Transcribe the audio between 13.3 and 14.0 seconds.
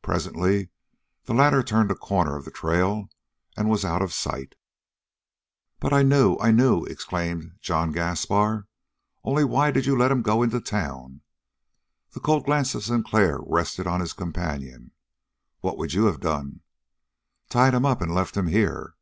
rested on